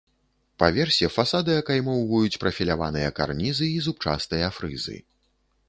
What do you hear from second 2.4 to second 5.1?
прафіляваныя карнізы і зубчастыя фрызы.